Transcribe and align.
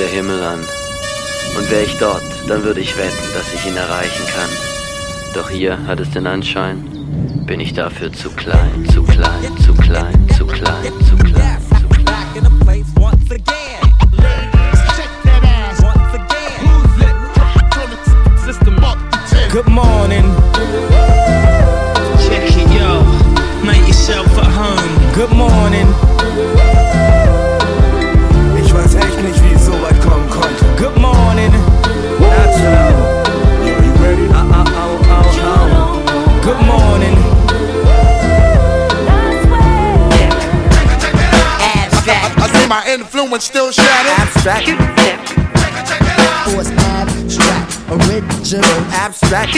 der 0.00 0.08
Himmel 0.08 0.42
an. 0.42 0.60
Und 1.58 1.70
wäre 1.70 1.82
ich 1.82 1.98
dort, 1.98 2.22
dann 2.48 2.64
würde 2.64 2.80
ich 2.80 2.96
wetten, 2.96 3.34
dass 3.34 3.52
ich 3.52 3.66
ihn 3.66 3.76
erreichen 3.76 4.24
kann. 4.34 4.48
Doch 5.34 5.50
hier 5.50 5.76
hat 5.86 6.00
es 6.00 6.10
den 6.10 6.26
Anschein, 6.26 6.82
bin 7.44 7.60
ich 7.60 7.74
dafür 7.74 8.10
zu 8.10 8.30
klein, 8.30 8.88
zu 8.90 9.02
klein, 9.02 9.58
zu 9.58 9.74
klein, 9.74 10.26
zu 10.36 10.46
klein, 10.46 10.92
zu 11.06 11.16
klein, 11.16 11.16
zu 11.16 11.16
klein. 11.16 11.60
Good 19.52 19.68
morning. 19.68 20.24
Check 22.24 22.56
it, 22.56 22.70
yo. 22.72 23.02
Make 23.62 23.86
yourself 23.86 24.28
at 24.38 24.46
home. 24.46 25.12
Good 25.14 25.32
morning. 25.32 25.88
Ich 28.64 28.72
weiß 28.72 28.94
echt 28.94 29.22
nicht, 29.22 29.42
wie 29.42 29.59
oh, 30.82 30.94
oh. 35.36 36.40
Good 36.42 36.60
morning. 36.66 37.16
I 42.42 42.48
say 42.52 42.66
my 42.66 42.82
influence 42.88 43.44
still 43.44 43.70
shattered. 43.70 44.12
Abstract. 44.18 44.68
Force 46.50 46.70
abstract, 46.70 47.78
original 47.90 48.64
Abstract. 48.92 49.54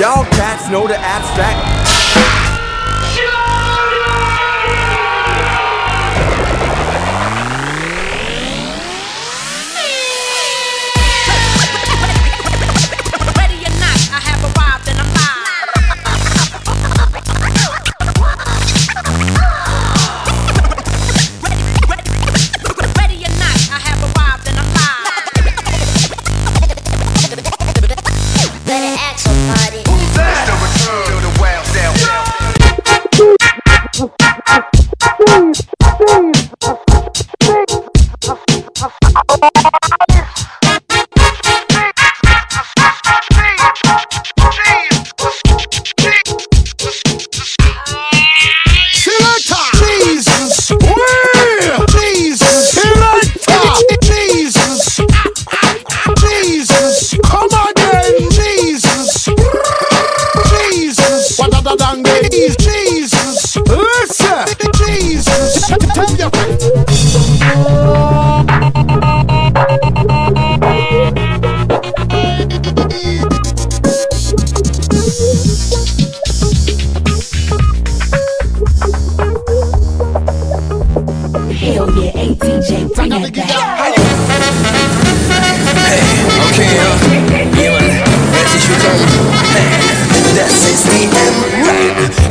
Y'all 0.00 0.24
cats 0.24 0.68
know 0.70 0.86
the 0.86 0.98
abstract. 0.98 2.55
Listen! 63.66 64.46
Jesus! 64.76 65.66
Tell 65.94 66.16
your 66.16 66.30
friend. 66.30 68.05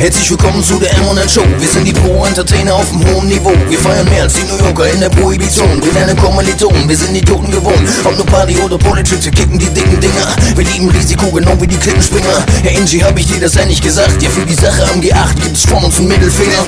Herzlich 0.06 0.30
willkommen 0.30 0.64
zu 0.64 0.78
der 0.78 0.94
M&N 0.98 1.28
Show. 1.28 1.44
Wir 1.58 1.68
sind 1.68 1.84
die 1.84 1.92
Pro-Entertainer 1.92 2.76
auf 2.76 2.88
dem 2.92 3.04
hohen 3.08 3.28
Niveau. 3.28 3.56
Wir 3.68 3.80
feiern 3.80 4.08
mehr 4.08 4.22
als 4.22 4.36
die 4.36 4.44
New 4.44 4.64
Yorker 4.64 4.88
in 4.92 5.00
der 5.00 5.10
Prohibition. 5.10 5.84
Wir 5.84 5.94
lernen 5.94 6.16
Kommilitonen, 6.16 6.88
wir 6.88 6.96
sind 6.96 7.16
Idioten 7.16 7.50
gewohnt. 7.50 7.90
Ob 8.04 8.16
nur 8.16 8.26
Party 8.28 8.56
oder 8.58 8.78
Politics, 8.78 9.26
wir 9.26 9.32
kicken 9.32 9.58
die 9.58 9.66
dicken 9.66 10.00
Dinger. 10.00 10.28
Wir 10.56 10.64
lieben 10.64 10.92
Risiko, 10.92 11.32
genau 11.32 11.60
wie 11.60 11.66
die 11.66 11.78
Klippenspringer. 11.78 12.46
Herr 12.62 12.72
Ingi, 12.74 13.00
hab 13.00 13.18
ich 13.18 13.26
dir 13.26 13.40
das 13.40 13.58
eigentlich 13.58 13.82
gesagt? 13.82 14.22
Ja, 14.22 14.30
für 14.30 14.46
die 14.46 14.54
Sache 14.54 14.84
am 14.94 15.02
G8 15.02 15.42
gibt's 15.42 15.66
von 15.68 15.84
uns 15.84 15.98
einen 15.98 16.10
Mittelfinger. 16.10 16.68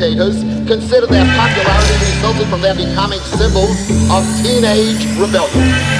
Consider 0.00 1.06
their 1.06 1.26
popularity 1.36 1.92
resulted 1.92 2.48
from 2.48 2.62
their 2.62 2.74
becoming 2.74 3.20
symbols 3.20 3.76
of 4.10 4.24
teenage 4.42 5.04
rebellion. 5.20 5.99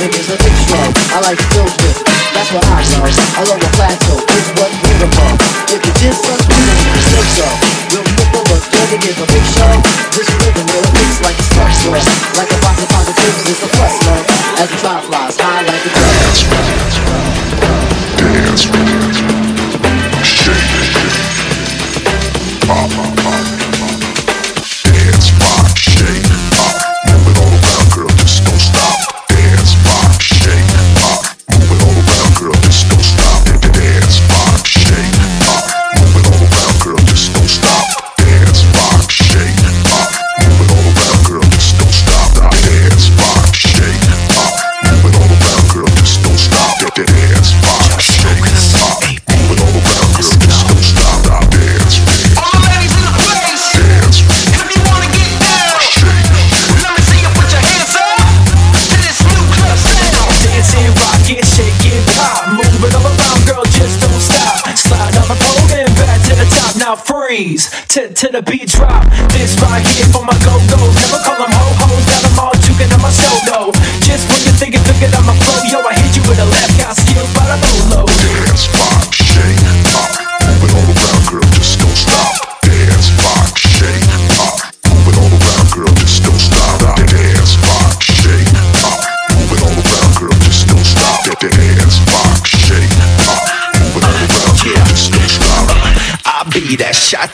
living 0.00 0.16
a 0.16 0.32
a 0.32 0.36
fiction. 0.40 0.80
I 1.12 1.20
like 1.28 1.36
to 1.36 1.60
with. 1.60 2.00
That's 2.32 2.48
what 2.56 2.64
I 2.64 2.80
know. 2.88 3.04
I 3.04 3.42
love 3.44 3.60
a 3.60 3.70
plateau. 3.76 4.16
It's 4.16 4.48
what 4.56 4.72
we're 4.80 5.04
about. 5.04 5.36
If 5.68 5.80
you 5.84 5.92
diss 6.00 6.24
us, 6.24 6.40
we 6.48 6.56
don't 6.56 7.04
say 7.04 7.24
so. 7.36 7.46
We'll 7.92 8.08
flip 8.16 8.32
over, 8.32 8.56
don't 8.64 9.00
give 9.04 9.18
a 9.20 9.26
big 9.28 9.44
show. 9.52 9.72
This 10.16 10.28
rhythm 10.40 10.66
will 10.72 10.88
mix 10.96 11.20
like 11.20 11.36
a 11.36 11.44
slut 11.52 11.72
sauce. 11.84 12.08
Like 12.32 12.48
a 12.48 12.58
box 12.64 12.80
of 12.80 12.88
positives, 12.88 13.44
it's 13.44 13.60
a 13.60 13.68
plus, 13.76 13.94
love. 14.08 14.24
As 14.56 14.72
a 14.72 14.78
five 14.80 15.04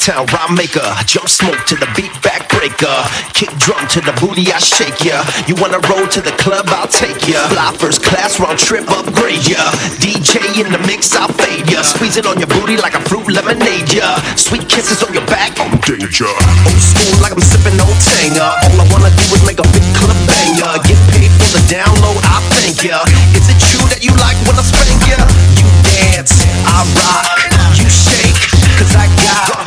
uptown 0.07 0.27
rhyme 0.31 0.55
maker. 0.55 0.87
Jump 1.07 1.29
smoke 1.29 1.59
to 1.67 1.75
the 1.75 1.87
beat 1.99 2.13
backbreaker. 2.23 2.95
Kick 3.35 3.51
drum 3.59 3.83
to 3.91 4.01
the 4.01 4.15
booty, 4.23 4.53
I 4.53 4.59
shake 4.59 5.03
ya. 5.03 5.25
You 5.51 5.59
wanna 5.59 5.83
roll 5.91 6.07
to 6.07 6.21
the 6.21 6.31
club, 6.39 6.67
I'll 6.69 6.87
take 6.87 7.27
ya. 7.27 7.43
Fly 7.51 7.75
first 7.79 8.05
class, 8.05 8.39
round 8.39 8.59
trip, 8.59 8.87
upgrade 8.87 9.43
ya. 9.49 9.59
DJ 9.99 10.39
in 10.63 10.71
the 10.71 10.79
mix, 10.87 11.15
I'll 11.17 11.29
fade 11.43 11.67
ya. 11.71 11.83
Squeeze 11.83 12.17
it 12.17 12.27
on 12.27 12.39
your 12.39 12.47
booty 12.47 12.77
like 12.77 12.95
a 12.95 13.03
fruit 13.09 13.27
lemonade, 13.27 13.91
ya. 13.93 14.15
Sweet 14.37 14.69
kisses 14.69 15.03
on 15.03 15.13
your 15.13 15.27
back, 15.27 15.59
I'm 15.59 15.75
danger. 15.83 16.31
Old 16.31 16.83
school 16.83 17.15
like 17.19 17.35
I'm 17.35 17.43
sipping 17.43 17.75
old 17.83 17.99
Tanger. 17.99 18.47
All 18.47 18.79
I 18.79 18.87
wanna 18.95 19.11
do 19.11 19.27
is 19.35 19.43
make 19.43 19.59
a 19.59 19.67
big 19.75 19.87
club 19.99 20.19
banger. 20.31 20.71
Get 20.87 21.01
paid 21.11 21.33
for 21.35 21.51
the 21.59 21.63
download, 21.67 22.23
I 22.23 22.39
thank 22.55 22.85
ya. 22.87 23.03
Is 23.35 23.51
it 23.51 23.59
true 23.59 23.87
that 23.91 24.07
you 24.07 24.15
like 24.23 24.39
when 24.47 24.55
I 24.55 24.63
spank 24.63 25.03
ya? 25.11 25.19
You 25.59 25.67
dance, 25.83 26.47
I 26.63 26.87
rock, 26.95 27.27
you 27.75 27.91
shake, 27.91 28.39
cause 28.79 28.95
I 28.95 29.11
got 29.19 29.66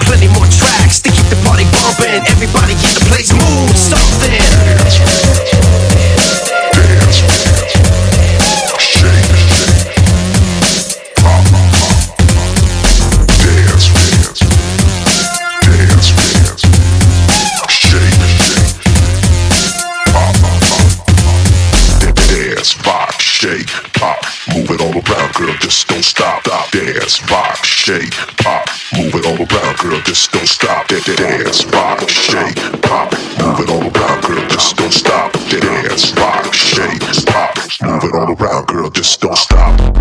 Everybody 2.08 2.74
in 2.74 2.79
the 2.79 3.06
place 3.08 3.34
move 3.34 3.77
something. 3.77 4.39
dance 22.27 22.75
shake, 23.22 23.68
pop, 23.94 24.24
move 24.53 24.70
it 24.72 24.82
all 24.82 24.94
around, 24.94 25.34
girl, 25.34 25.53
just 25.60 25.88
don't 25.88 26.03
stop, 26.03 26.44
stop, 26.44 26.72
dance, 26.72 27.22
rock 27.29 27.59
shake, 27.89 28.13
pop, 28.38 28.69
move 28.93 29.15
it 29.15 29.25
all 29.25 29.36
around, 29.36 29.77
girl, 29.79 30.00
just 30.01 30.31
don't 30.31 30.48
stop. 30.48 30.88
Dance, 30.88 31.65
rock, 31.65 32.08
shake, 32.08 32.55
pop, 32.84 33.12
move 33.39 33.60
it 33.62 33.69
all 33.69 33.81
around, 33.81 34.24
girl, 34.24 34.48
just 34.48 34.77
don't 34.77 34.91
stop. 34.91 35.34
Dance, 35.50 36.13
rock, 36.13 36.53
shake, 36.53 37.01
pop, 37.25 37.58
move 37.81 38.03
it 38.03 38.13
all 38.13 38.31
around, 38.31 38.67
girl, 38.67 38.91
just 38.91 39.19
don't 39.22 39.36
stop. 39.36 39.99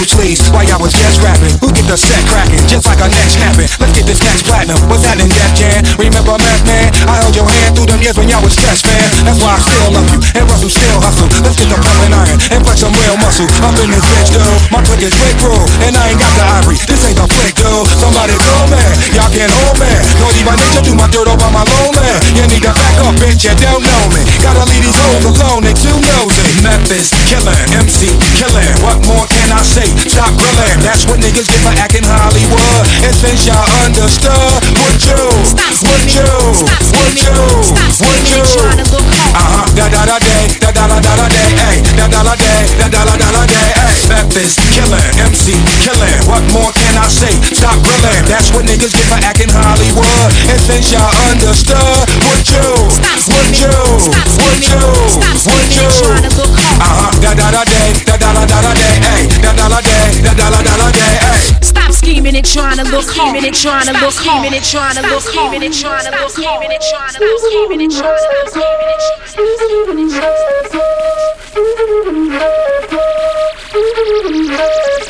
I 0.00 0.08
rap 0.08 0.16
in 0.16 0.48
while 0.48 0.64
y'all 0.64 0.80
was 0.80 0.96
just 0.96 1.20
rapping. 1.20 1.52
Who 1.60 1.68
get 1.76 1.84
the 1.84 1.92
set 1.92 2.24
cracking? 2.24 2.64
Just 2.64 2.88
like 2.88 3.04
a 3.04 3.08
neck 3.12 3.28
snapping. 3.28 3.68
Let's 3.76 3.92
get 3.92 4.08
this 4.08 4.24
next 4.24 4.48
platinum. 4.48 4.80
What's 4.88 5.04
that 5.04 5.20
in 5.20 5.28
Def 5.28 5.52
Jam? 5.52 5.84
Remember 6.00 6.40
Math 6.40 6.64
Man? 6.64 6.88
I 7.04 7.20
held 7.20 7.36
your 7.36 7.44
hand 7.44 7.59
through 7.74 7.88
them 7.90 8.00
years 8.02 8.16
when 8.16 8.28
y'all 8.28 8.42
was 8.42 8.54
stressed, 8.54 8.86
man. 8.86 9.02
That's 9.26 9.40
why 9.42 9.54
I 9.56 9.60
still 9.60 9.90
love 9.94 10.08
you. 10.10 10.20
And 10.38 10.44
Russell 10.50 10.72
still 10.72 11.00
hustle. 11.00 11.28
Let's 11.44 11.56
get 11.56 11.68
the 11.70 11.78
pumping 11.78 12.14
iron 12.14 12.38
and 12.50 12.60
flex 12.64 12.80
some 12.82 12.94
real 12.96 13.16
muscle. 13.20 13.48
Up 13.62 13.76
in 13.78 13.90
this 13.90 14.04
bitch, 14.06 14.30
dude. 14.34 14.44
My 14.72 14.80
click 14.82 15.02
is 15.04 15.14
quick 15.14 15.36
bro. 15.38 15.54
And 15.86 15.94
I 15.94 16.14
ain't 16.14 16.20
got 16.20 16.32
the 16.34 16.44
ivory. 16.60 16.78
This 16.88 17.00
ain't 17.06 17.18
the 17.18 17.26
flick, 17.28 17.54
dude. 17.54 17.86
Somebody 18.00 18.34
go, 18.38 18.56
man. 18.72 18.92
Y'all 19.14 19.30
can't 19.30 19.52
hold 19.52 19.76
me. 19.78 19.90
Naughty 20.18 20.42
by 20.42 20.54
nature, 20.56 20.84
do 20.84 20.92
my 20.96 21.06
dirt 21.12 21.28
over 21.28 21.50
my 21.52 21.64
lonely. 21.64 22.10
You 22.34 22.44
need 22.48 22.64
to 22.64 22.72
back 22.72 22.96
up, 23.04 23.14
bitch. 23.20 23.44
You 23.44 23.54
don't 23.60 23.82
know 23.84 24.02
me. 24.14 24.22
Gotta 24.40 24.64
leave 24.66 24.84
these 24.84 24.96
hoes 24.96 25.24
alone. 25.26 25.62
They 25.62 25.74
too 25.76 25.94
nosy. 25.94 26.44
Memphis 26.64 27.12
killing, 27.28 27.66
MC 27.76 28.10
killing. 28.36 28.74
What 28.80 28.98
more 29.06 29.26
can 29.28 29.52
I 29.52 29.62
say? 29.62 29.88
Stop 30.08 30.32
grilling. 30.40 30.80
That's 30.80 31.04
what 31.06 31.20
niggas 31.20 31.46
get 31.46 31.60
for 31.62 31.74
acting 31.76 32.06
Hollywood. 32.06 32.84
And 33.04 33.14
since 33.14 33.46
y'all 33.46 33.68
understood, 33.84 34.60
would 34.80 35.00
you? 35.04 35.22
Would 35.84 36.06
you? 36.08 36.30
Would 36.96 37.16
you? 37.20 37.59
Would 37.60 38.24
you? 38.32 38.40
Uh 38.40 39.36
huh. 39.36 39.68
Da 39.76 39.84
da 39.92 40.08
da 40.08 40.16
day. 40.16 40.48
Da 40.60 40.72
da 40.72 40.88
da 40.88 40.96
da 40.96 41.12
da 41.16 41.26
day. 41.28 41.76
Da 41.92 42.08
da 42.08 42.24
da 42.24 42.34
day. 42.34 42.64
Da 42.80 42.88
da 42.88 43.04
da 43.04 43.14
da 43.20 43.28
da 43.36 43.42
day. 43.44 43.68
Hey. 43.76 43.92
Memphis 44.08 44.56
killing, 44.72 45.04
MC. 45.20 45.60
What 46.24 46.40
more 46.56 46.72
can 46.72 46.96
I 46.96 47.04
say? 47.12 47.36
Stop 47.52 47.76
grilling. 47.84 48.24
That's 48.24 48.48
what 48.56 48.64
niggas 48.64 48.96
get 48.96 49.04
for 49.12 49.20
acting 49.20 49.52
Hollywood. 49.52 50.32
And 50.48 50.60
since 50.60 50.88
y'all 50.88 51.12
understood, 51.28 52.08
would 52.24 52.48
you? 52.48 52.68
Would 53.28 53.52
you? 53.60 53.76
Would 54.40 54.64
you? 54.64 54.80
Would 55.44 55.72
you? 55.76 55.90
Uh 56.80 56.88
huh. 56.88 57.12
Da 57.20 57.34
da 57.36 57.52
da 57.52 57.62
day. 57.68 57.92
Da 58.08 58.16
da 58.16 58.32
da 58.32 58.44
da 58.48 58.58
da 58.64 58.72
day. 58.72 58.96
Hey. 59.04 59.28
Da 59.44 59.52
da 59.52 59.68
da 59.68 59.80
day. 59.84 60.08
Da 60.24 60.32
da 60.32 60.48
da 60.48 60.60
da 60.64 60.74
da 60.80 60.88
day. 60.96 61.12
Hey. 61.20 61.59
Scheming 62.10 62.34
and 62.34 62.44
trying 62.44 62.76
to 62.76 62.82
look 62.90 63.08
home 63.10 63.36
and 63.36 63.54
trying 63.54 63.86
to 63.86 63.92
look 63.92 64.14
home 64.14 64.44
and 64.44 64.64
trying 64.64 64.96
to 64.96 65.02
look 65.02 65.22
home 65.32 65.54
and 65.54 65.72
trying 65.72 66.02
to 66.02 66.10
look 66.10 66.34
home 66.34 66.60
and 66.60 66.82
trying 66.82 67.12
to 67.12 67.20
look 67.20 67.52
home 67.52 67.70
and 67.70 67.92
trying 67.92 68.18
to 68.18 68.26
look 68.34 68.54
home 68.58 68.80
and 68.80 68.80
trying 68.82 69.14
to 69.14 69.50
look 74.98 75.09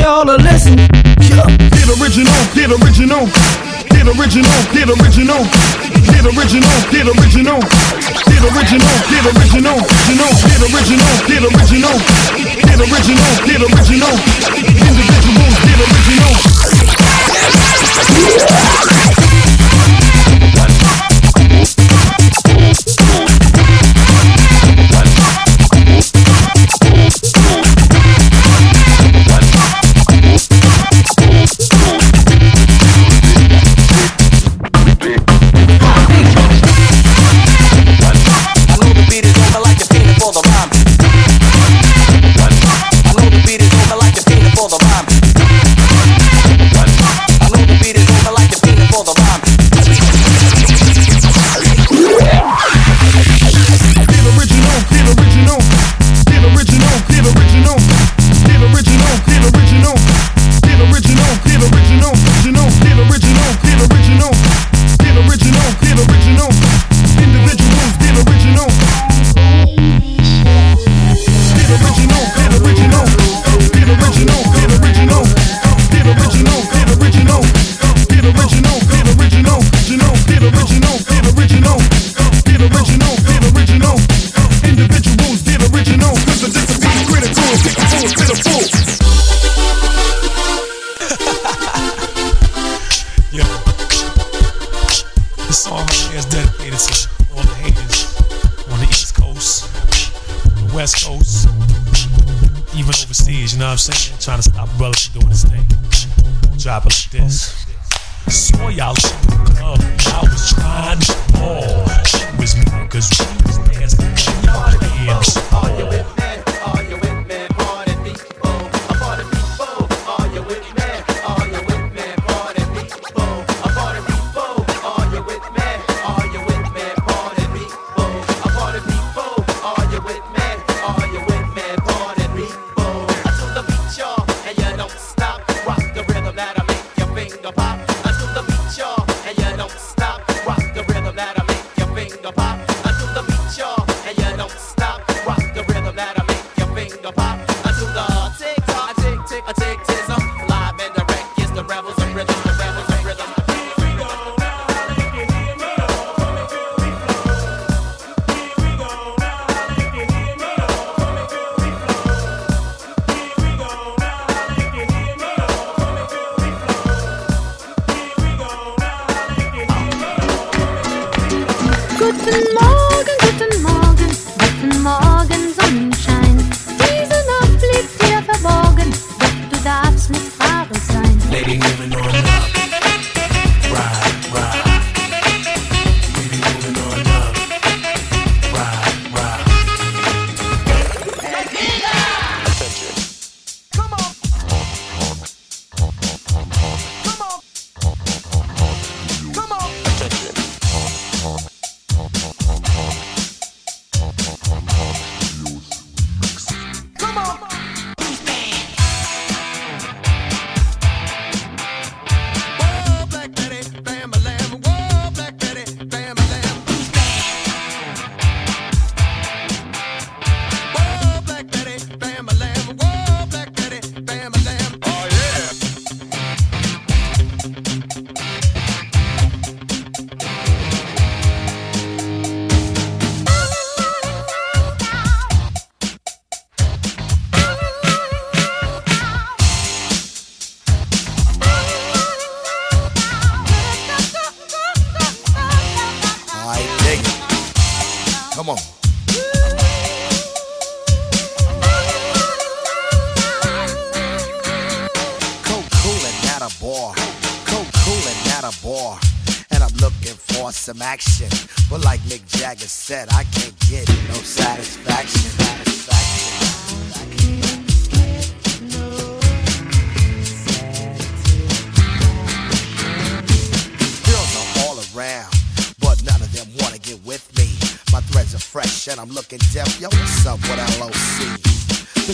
y'all 0.00 0.24
a 0.24 0.36
lesson. 0.40 0.78
Yeah. 1.20 1.44
Get 1.76 1.88
original, 2.00 2.32
get 2.56 2.72
original. 2.72 3.28
Get 3.92 4.08
original, 4.08 4.58
get 4.72 4.88
original. 4.88 5.44
Get 6.08 6.24
original, 6.24 6.76
get 6.90 7.06
original. 7.06 7.60
Get 8.24 8.42
original, 8.48 8.96
get 9.12 9.26
original. 9.28 9.78
Get 10.48 10.60
original, 10.64 11.12
get 11.28 11.44
original. 11.44 11.96
Get 12.64 12.80
original, 12.80 13.30
get 13.44 13.60
original. 13.60 14.14
Individuals, 14.56 15.56
get 15.68 15.78
original. 15.84 16.32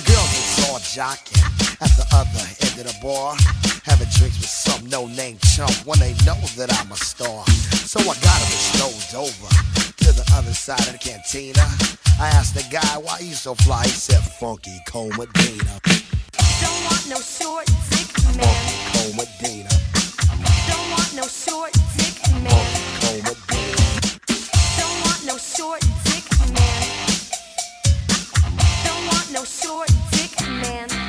Girl 0.07 0.27
gets 0.31 0.71
all 0.71 0.79
jockey 0.79 1.41
at 1.81 1.91
the 1.99 2.07
other 2.15 2.47
end 2.63 2.79
of 2.81 2.87
the 2.87 2.97
bar. 3.03 3.37
Having 3.85 4.09
drinks 4.15 4.39
with 4.39 4.51
some 4.51 4.87
no-name 4.89 5.39
chump 5.55 5.75
when 5.85 5.99
they 5.99 6.13
know 6.25 6.39
that 6.57 6.71
I'm 6.79 6.91
a 6.93 6.97
star. 6.97 7.45
So 7.87 8.01
I 8.01 8.15
got 8.23 8.41
him 8.43 8.59
strolled 8.71 9.27
over 9.27 9.49
to 10.03 10.13
the 10.13 10.25
other 10.35 10.55
side 10.55 10.87
of 10.87 10.93
the 10.93 10.99
cantina. 10.99 11.67
I 12.19 12.29
asked 12.29 12.55
the 12.55 12.67
guy 12.71 12.99
why 12.99 13.19
he's 13.19 13.41
so 13.41 13.55
fly. 13.55 13.83
He 13.85 13.91
said, 13.91 14.23
Funky 14.41 14.79
Cold 14.87 15.17
Medina. 15.19 15.81
Don't 16.61 16.85
want 16.87 17.05
no 17.09 17.21
short 17.21 17.67
dick 17.91 18.11
man. 18.25 18.43
Funky 18.43 18.79
Cold 18.95 19.15
Medina. 19.17 19.71
Don't 20.71 20.91
want 20.91 21.15
no 21.15 21.27
short 21.27 21.73
dick 21.99 22.17
man. 22.31 22.51
Funky 22.51 22.83
Cold 23.03 23.23
Medina. 23.27 23.85
Don't 24.79 24.99
want 25.05 25.27
no 25.27 25.37
short 25.37 25.83
no 29.37 29.45
short 29.45 29.91
dick 30.13 30.41
man. 30.63 31.06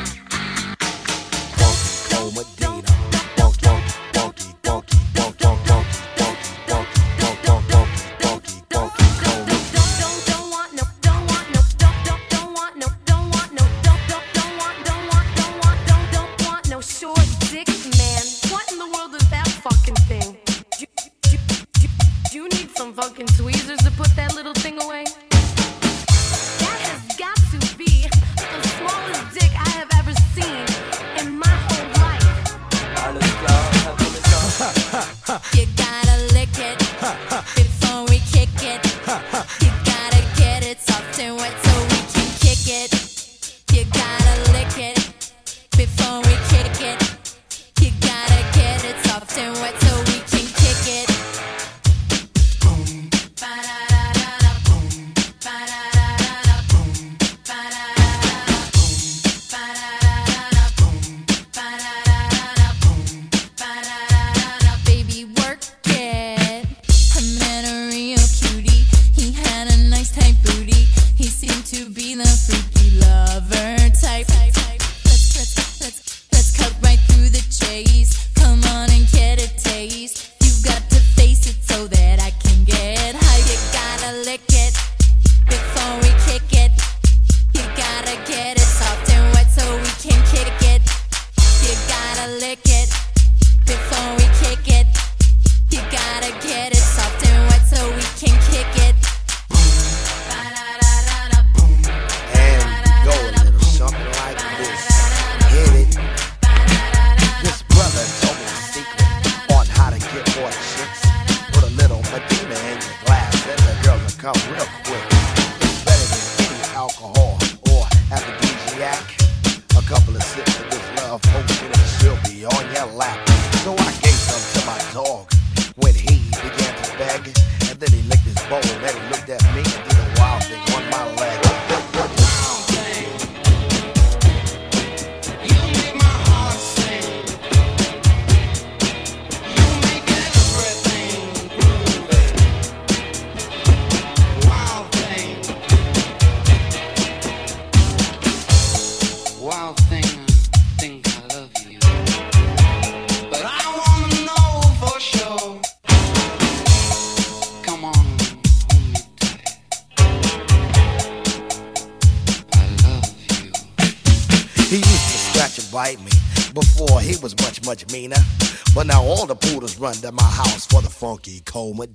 Funky 171.28 171.42
Coma 171.46 171.86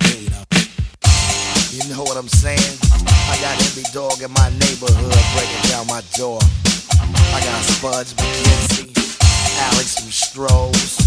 You 1.73 1.89
know 1.89 2.03
what 2.03 2.19
I'm 2.19 2.29
saying? 2.29 2.77
I 2.93 3.39
got 3.41 3.57
every 3.65 3.85
dog 3.95 4.21
in 4.21 4.31
my 4.31 4.51
neighborhood 4.61 5.25
breaking 5.33 5.71
down 5.71 5.87
my 5.87 6.03
door. 6.17 6.39
I 7.01 7.41
got 7.41 7.65
Spuds 7.65 8.13
MacKenzie, 8.13 8.93
Alex 9.73 9.97
from 9.97 10.11
Strohs. 10.13 11.01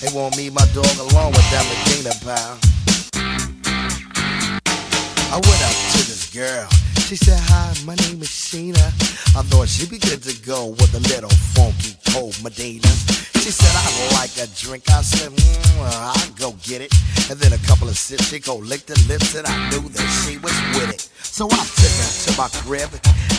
They 0.00 0.10
won't 0.12 0.34
my 0.52 0.66
dog 0.74 0.98
along 0.98 1.30
with 1.30 1.46
that 1.54 1.64
Medina 1.70 2.10
pal. 2.26 2.58
I 5.30 5.38
went 5.38 5.62
up 5.62 5.76
to 5.94 5.98
this 6.10 6.30
girl. 6.34 6.66
She 7.06 7.14
said, 7.14 7.38
hi, 7.38 7.72
my 7.84 7.94
name 7.94 8.20
is 8.20 8.28
Sheena. 8.28 8.82
I 9.38 9.42
thought 9.42 9.68
she'd 9.68 9.90
be 9.90 9.98
good 9.98 10.24
to 10.24 10.34
go 10.44 10.66
with 10.66 10.92
a 10.94 11.00
little 11.14 11.30
funky 11.54 11.94
cold 12.10 12.34
Medina. 12.42 12.88
She 13.38 13.52
said, 13.52 13.70
I 13.70 13.86
like 14.18 14.36
a 14.42 14.50
drink. 14.58 14.90
I 14.90 15.02
said, 15.02 15.30
mmm, 15.30 16.17
get 16.68 16.82
it. 16.82 16.92
And 17.30 17.40
then 17.40 17.52
a 17.52 17.62
couple 17.66 17.88
of 17.88 17.96
sips, 17.96 18.28
she 18.28 18.38
go 18.38 18.56
lick 18.56 18.84
the 18.84 18.94
lips, 19.08 19.34
and 19.34 19.46
I 19.46 19.56
knew 19.70 19.88
that 19.88 20.08
she 20.20 20.36
was 20.36 20.52
with 20.76 20.90
it. 20.92 21.00
So 21.24 21.48
I 21.48 21.64
took 21.80 21.94
her 21.96 22.10
to 22.28 22.30
my 22.36 22.48
crib, 22.60 22.90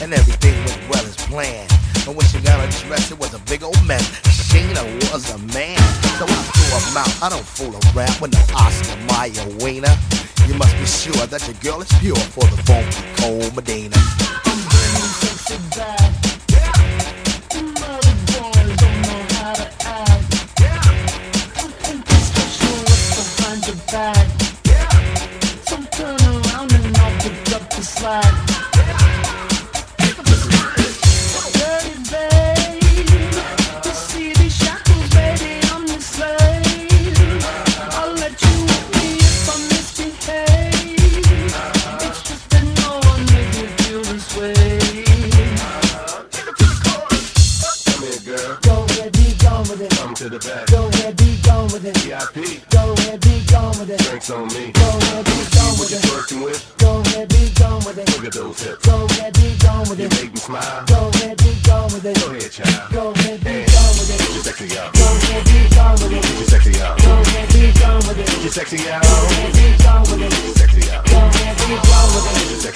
and 0.02 0.14
everything 0.14 0.58
went 0.66 0.82
well 0.90 1.06
as 1.06 1.16
planned. 1.30 1.70
And 2.08 2.18
when 2.18 2.26
she 2.26 2.42
got 2.42 2.58
undressed, 2.58 3.12
it 3.12 3.20
was 3.20 3.34
a 3.36 3.40
big 3.46 3.62
old 3.62 3.78
mess. 3.86 4.04
Sheena 4.50 4.82
was 5.14 5.30
a 5.30 5.38
man, 5.54 5.78
so 6.18 6.26
I 6.26 6.42
threw 6.50 6.70
her 6.74 7.00
out. 7.06 7.14
I 7.22 7.30
don't 7.30 7.46
fool 7.46 7.78
around 7.94 8.18
with 8.20 8.34
no 8.34 8.42
Oscar 8.58 8.98
Mayer 9.14 9.46
wiener. 9.62 9.94
You 10.48 10.56
must 10.56 10.74
be 10.82 10.86
sure 10.90 11.28
that 11.28 11.46
your 11.46 11.58
girl 11.62 11.82
is 11.82 11.92
pure 12.02 12.18
for 12.34 12.46
the 12.50 12.58
funky 12.66 13.06
cold 13.22 13.56
Medina. 13.56 13.98
I'm 14.50 14.58
bringing 14.74 15.14
sexy 15.22 15.58
back. 15.78 16.29
All 72.70 72.76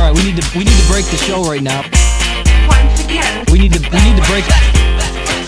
right, 0.00 0.14
we 0.16 0.24
need 0.24 0.40
to 0.40 0.44
we 0.56 0.64
need 0.64 0.72
to 0.72 0.88
break 0.88 1.04
the 1.12 1.18
show 1.20 1.44
right 1.44 1.60
now. 1.60 1.82
Once 2.66 3.04
again. 3.04 3.44
We 3.52 3.58
need 3.58 3.74
to 3.74 3.80
we 3.80 4.00
need 4.00 4.16
to 4.16 4.24
break. 4.24 4.44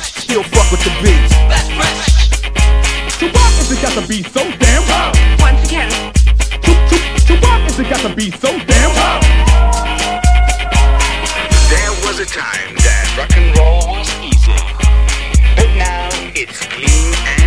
Still 0.04 0.42
fuck 0.42 0.70
with 0.70 0.84
the 0.84 0.92
beats. 1.00 1.32
So 3.16 3.26
why 3.32 3.48
is 3.58 3.72
it 3.72 3.80
got 3.80 3.94
to 4.00 4.06
be 4.06 4.22
so 4.22 4.44
damn 4.58 4.82
hard? 4.84 5.16
Once 5.40 5.64
again. 5.66 5.90
So 7.24 7.36
why 7.40 7.64
is 7.64 7.78
it 7.78 7.88
got 7.88 8.00
to 8.00 8.14
be 8.14 8.30
so 8.32 8.52
damn 8.68 8.90
hard? 9.00 9.24
There 11.70 11.92
was 12.04 12.20
a 12.20 12.26
time 12.26 12.76
that 12.84 13.16
rock 13.16 13.32
and 13.34 13.56
roll 13.56 13.96
was 13.96 14.12
easy, 14.20 14.52
but 15.56 15.68
now 15.74 16.08
it's 16.36 16.60
clean 16.66 17.14
and 17.26 17.37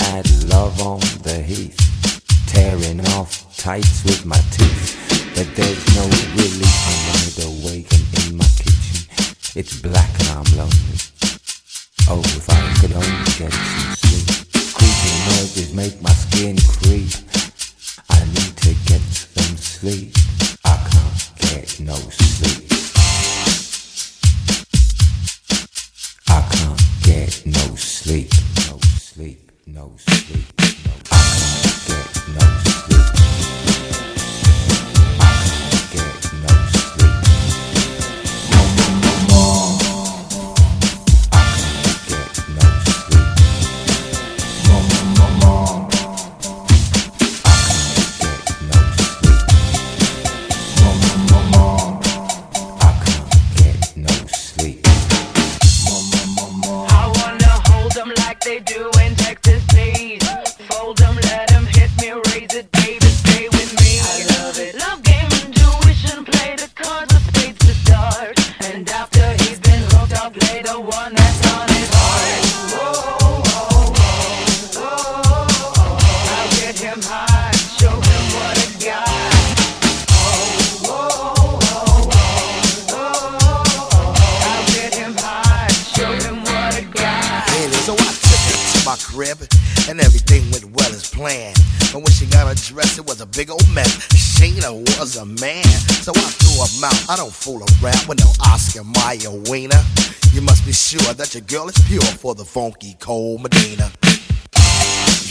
mad 0.00 0.26
love 0.48 0.80
on 0.80 1.00
the 1.22 1.38
heath. 1.50 1.76
Tearing 2.46 3.00
off 3.16 3.32
tights 3.56 4.02
with 4.04 4.24
my 4.24 4.40
teeth, 4.56 4.96
but 5.34 5.48
there's 5.56 5.84
no 5.96 6.04
relief. 6.40 6.76
I'm 6.90 7.00
wide 7.08 7.38
awake 7.50 7.90
and 7.96 8.06
in 8.20 8.36
my 8.36 8.50
kitchen. 8.60 9.02
It's 9.54 9.80
black 9.80 10.10
and 10.20 10.28
I'm 10.36 10.48
lonely. 10.58 10.96
Oh, 12.08 12.22
if 12.38 12.46
I 12.48 12.60
could 12.80 12.92
only 12.92 13.24
get 13.38 13.52
some 13.52 13.94
sleep. 14.02 14.26
Creeping 14.76 15.20
noises 15.32 15.74
make 15.74 15.96
my 16.02 16.14
skin 16.24 16.56
creep. 16.80 17.19
Big 93.40 93.50
old 93.50 93.74
mess. 93.74 93.88
Sheena 94.12 94.70
was 94.98 95.16
a 95.16 95.24
man, 95.24 95.64
so 96.04 96.12
I 96.14 96.28
threw 96.36 96.60
her 96.60 96.86
out. 96.86 97.08
I 97.08 97.16
don't 97.16 97.32
fool 97.32 97.62
around 97.80 98.06
with 98.06 98.20
no 98.20 98.28
Oscar 98.44 98.84
Mayer 98.84 99.32
wiener. 99.48 99.80
You 100.34 100.42
must 100.42 100.66
be 100.66 100.72
sure 100.72 101.14
that 101.14 101.32
your 101.32 101.40
girl 101.48 101.66
is 101.66 101.78
pure 101.88 102.02
for 102.20 102.34
the 102.34 102.44
funky 102.44 102.96
cold 103.00 103.42
Medina. 103.42 103.90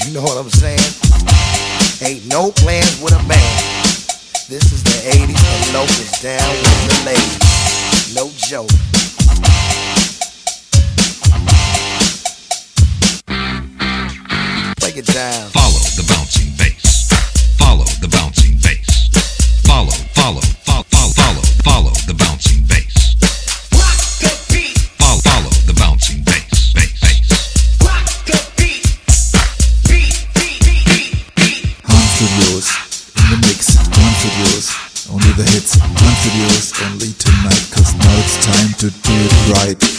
You 0.01 0.11
know 0.15 0.23
what 0.23 0.41
I'm 0.41 0.49
saying? 0.49 0.89
Ain't 2.01 2.25
no 2.25 2.49
plans 2.49 2.99
with 2.99 3.13
a 3.13 3.21
man. 3.29 3.53
This 4.49 4.73
is 4.73 4.81
the 4.81 4.97
80s, 5.13 5.43
and 5.53 5.73
locals 5.77 6.11
down 6.19 6.49
with 6.65 6.81
the 6.89 6.97
ladies. 7.05 8.15
No 8.15 8.25
joke. 8.33 8.73
Break 14.81 14.97
it 14.97 15.05
down. 15.05 15.49
Follow 15.51 15.77
the 15.93 16.05
bass. 16.07 16.38
Follow 17.69 17.85
the 18.01 18.07
bouncing 18.07 18.57
bass. 18.65 19.13
Follow, 19.61 19.93
follow, 20.17 20.41
follow, 20.65 20.81
follow, 20.89 21.13
follow, 21.13 21.45
follow 21.61 21.93
the 22.09 22.17
bouncing 22.17 22.65
bass. 22.65 23.13
Rock 23.77 23.93
the 24.25 24.33
Follow, 24.97 25.21
follow 25.21 25.53
the 25.69 25.77
bouncing 25.77 26.23
bass, 26.25 26.73
bass, 26.73 26.97
bass. 26.97 27.29
Han 31.85 32.05
Studios 32.17 32.73
in 33.21 33.29
the 33.29 33.37
mix. 33.45 33.77
One 33.77 34.17
Studios, 34.17 34.73
only 35.13 35.31
the 35.37 35.45
hits. 35.53 35.77
One 35.77 36.17
Studios, 36.25 36.73
only 36.89 37.13
tonight. 37.21 37.69
Cause 37.69 37.93
now 38.01 38.17
it's 38.17 38.33
time 38.49 38.73
to 38.81 38.89
do 38.89 39.13
it 39.13 39.33
right. 39.53 39.98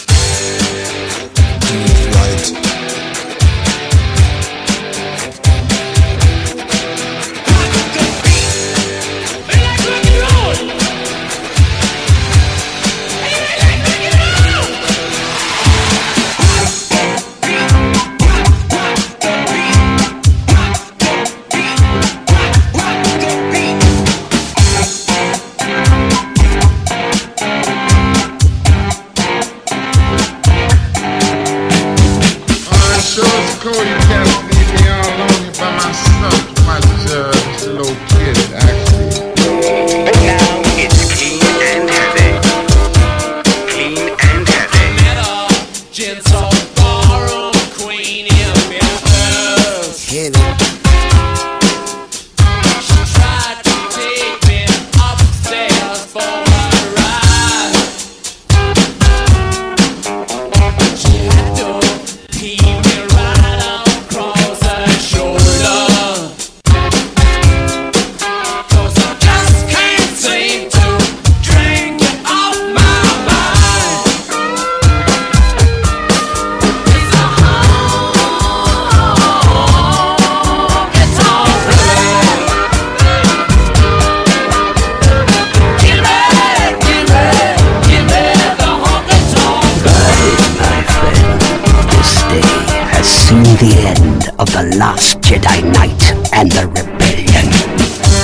Last 94.81 95.21
Jedi 95.21 95.61
Knight 95.77 96.01
and 96.33 96.49
the 96.49 96.65
Rebellion. 96.65 97.53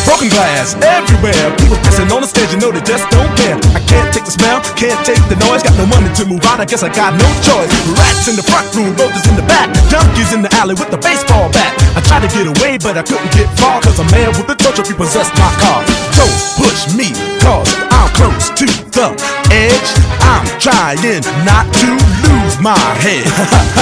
Broken 0.08 0.32
glass 0.32 0.72
everywhere. 0.80 1.52
People 1.60 1.76
pissing 1.84 2.08
on 2.08 2.24
the 2.24 2.30
stage, 2.32 2.48
you 2.48 2.56
know 2.56 2.72
they 2.72 2.80
just 2.80 3.04
don't 3.12 3.28
care. 3.36 3.60
I 3.76 3.80
can't 3.84 4.08
take 4.08 4.24
the 4.24 4.32
smell, 4.32 4.64
can't 4.72 4.96
take 5.04 5.20
the 5.28 5.36
noise. 5.44 5.60
Got 5.60 5.76
no 5.76 5.84
money 5.84 6.08
to 6.16 6.24
move 6.24 6.40
on, 6.48 6.56
I 6.56 6.64
guess 6.64 6.80
I 6.80 6.88
got 6.88 7.12
no 7.12 7.28
choice. 7.44 7.68
Rats 7.92 8.32
in 8.32 8.40
the 8.40 8.46
front 8.48 8.72
room, 8.72 8.96
roaches 8.96 9.28
in 9.28 9.36
the 9.36 9.44
back. 9.44 9.68
Junkies 9.92 10.32
in 10.32 10.40
the 10.40 10.48
alley 10.56 10.72
with 10.72 10.88
the 10.88 10.96
baseball 10.96 11.52
bat. 11.52 11.76
I 11.92 12.00
tried 12.00 12.24
to 12.24 12.30
get 12.32 12.48
away, 12.48 12.80
but 12.80 12.96
I 12.96 13.04
couldn't 13.04 13.36
get 13.36 13.52
far. 13.60 13.84
Cause 13.84 14.00
a 14.00 14.08
man 14.08 14.32
with 14.32 14.48
a 14.48 14.56
tow 14.56 14.72
truck 14.72 14.88
repossessed 14.88 15.36
my 15.36 15.52
car. 15.60 15.84
Don't 16.16 16.40
push 16.56 16.88
me, 16.96 17.12
cause 17.44 17.68
close 18.16 18.48
to 18.56 18.64
the 18.96 19.12
edge. 19.52 19.90
I'm 20.24 20.48
trying 20.56 21.20
not 21.44 21.68
to 21.84 21.88
lose 22.24 22.56
my 22.64 22.80
head. 23.04 23.28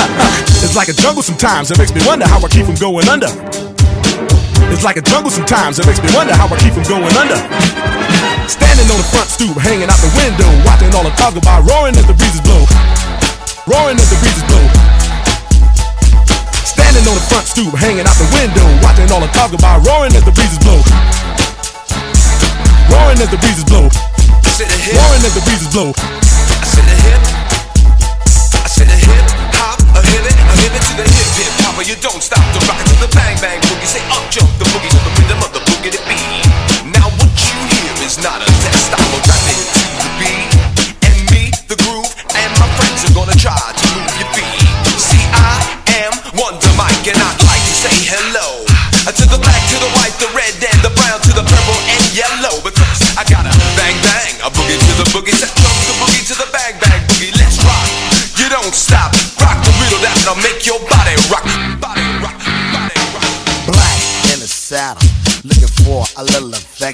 it's 0.67 0.75
like 0.75 0.91
a 0.91 0.97
jungle 0.99 1.23
sometimes, 1.23 1.71
it 1.71 1.79
makes 1.79 1.95
me 1.95 2.03
wonder 2.03 2.27
how 2.27 2.43
I 2.43 2.51
keep 2.51 2.67
from 2.67 2.75
going 2.75 3.07
under. 3.07 3.31
It's 4.75 4.83
like 4.83 4.99
a 4.99 5.07
jungle 5.07 5.31
sometimes, 5.31 5.79
it 5.79 5.87
makes 5.87 6.03
me 6.03 6.11
wonder 6.19 6.35
how 6.35 6.51
I 6.51 6.59
keep 6.59 6.75
from 6.75 6.83
going 6.91 7.15
under. 7.15 7.39
Standing 8.51 8.91
on 8.91 8.99
the 8.99 9.09
front 9.15 9.31
stoop, 9.31 9.55
hanging 9.55 9.87
out 9.87 10.03
the 10.03 10.11
window, 10.19 10.51
watching 10.67 10.91
all 10.99 11.07
the 11.07 11.15
talk 11.15 11.39
about 11.39 11.63
roaring 11.71 11.95
as 11.95 12.05
the 12.11 12.17
breezes 12.19 12.43
blow. 12.43 12.67
Roaring 13.71 13.97
as 13.97 14.11
the 14.11 14.19
breezes 14.19 14.45
blow. 14.51 14.67
Standing 16.67 17.07
on 17.07 17.15
the 17.15 17.27
front 17.31 17.47
stoop, 17.47 17.71
hanging 17.79 18.03
out 18.03 18.19
the 18.19 18.29
window, 18.35 18.67
watching 18.83 19.07
all 19.15 19.23
the 19.23 19.31
talk 19.31 19.55
about 19.55 19.87
roaring 19.87 20.11
as 20.11 20.27
the 20.27 20.35
breezes 20.35 20.59
blow. 20.59 20.83
Roaring 22.91 23.21
as 23.21 23.31
the 23.31 23.39
breezes 23.39 23.65
blow. 23.65 23.89
Roaring 23.89 25.25
as 25.25 25.35
the 25.35 25.43
breezes 25.45 25.71
blow. 25.73 25.93
I 25.95 26.67
said 26.67 26.87
a 26.87 26.97
hip, 27.05 27.23
I 28.61 28.69
said 28.69 28.89
a 28.89 28.99
hip 28.99 29.27
hop, 29.59 29.79
a 29.97 30.01
hip 30.03 30.25
it, 30.25 30.37
a 30.37 30.55
hip 30.63 30.75
it 30.75 30.83
to 30.89 30.93
the 30.99 31.07
hip 31.07 31.31
hip 31.39 31.53
hopper. 31.65 31.83
You 31.83 31.97
don't 32.01 32.23
stop 32.23 32.45
the 32.55 32.61
rock 32.67 32.81
to 32.87 32.95
the 33.03 33.11
bang 33.15 33.37
bang 33.41 33.61
boogie. 33.65 33.89
Say 33.89 34.03
up 34.15 34.25
jump 34.31 34.51
the 34.59 34.67
boogie 34.71 34.91
to 34.91 35.01
the 35.03 35.13
rhythm 35.19 35.41
of 35.43 35.51
the 35.53 35.63
boogie 35.67 35.93
to 35.93 36.01
beat. 36.09 36.47
Now 36.93 37.09
what 37.21 37.33
you 37.33 37.59
hear 37.73 37.93
is 38.07 38.19
not 38.23 38.41
a 38.43 38.49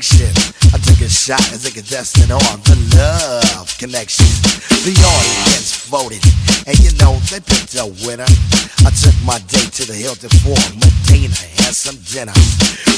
I 0.00 0.78
took 0.80 1.04
a 1.04 1.10
shot 1.10 1.44
as 1.52 1.68
a 1.68 1.70
contestant 1.70 2.32
on 2.32 2.56
the 2.64 2.72
love 2.96 3.68
connection. 3.76 4.24
The 4.80 4.96
audience 4.96 5.76
voted, 5.92 6.24
and 6.64 6.72
you 6.80 6.88
know 6.96 7.20
they 7.28 7.36
picked 7.44 7.76
a 7.76 7.84
winner. 8.08 8.24
I 8.80 8.90
took 8.96 9.12
my 9.28 9.36
date 9.52 9.76
to 9.76 9.84
the 9.84 9.92
Hilton 9.92 10.32
for 10.40 10.56
Medina 10.80 11.36
and 11.68 11.76
some 11.76 12.00
dinner. 12.08 12.32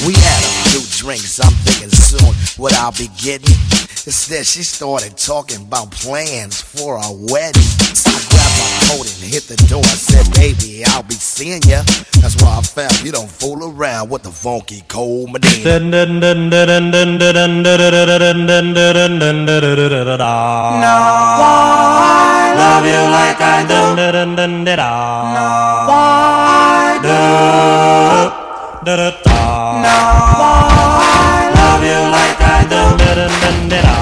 We 0.07 0.15
had 0.15 0.41
a 0.47 0.51
few 0.71 0.83
drinks, 0.95 1.43
I'm 1.43 1.51
thinking 1.67 1.91
soon 1.91 2.31
what 2.55 2.71
I'll 2.75 2.95
be 2.95 3.11
getting. 3.19 3.51
Instead, 4.07 4.45
she 4.47 4.63
started 4.63 5.17
talking 5.17 5.59
about 5.59 5.91
plans 5.91 6.61
for 6.61 6.95
a 6.95 7.11
wedding 7.11 7.67
coat 8.87 9.05
and 9.07 9.23
hit 9.33 9.43
the 9.47 9.55
door. 9.67 9.83
I 9.83 9.95
said, 9.95 10.25
baby, 10.35 10.83
I'll 10.85 11.03
be 11.03 11.15
seeing 11.15 11.61
ya. 11.63 11.83
That's 12.21 12.35
why 12.41 12.57
I 12.57 12.61
found 12.61 13.01
you 13.03 13.11
don't 13.11 13.29
fool 13.29 13.59
around 13.71 14.09
with 14.09 14.23
the 14.23 14.31
funky 14.31 14.83
cold 14.87 15.31
Medina. 15.31 15.79
No, 20.83 20.95
I 21.43 22.53
love 22.57 22.85
you 22.85 23.01
like 23.17 23.39
I 23.41 23.63
do. 23.67 23.81
No, 25.33 25.49
I 25.89 26.99
do. 27.01 27.19
No, 29.83 29.97
I 31.03 31.51
love 31.55 31.83
you 31.83 31.99
like 32.17 32.39
I 32.41 32.43
do. 32.69 33.92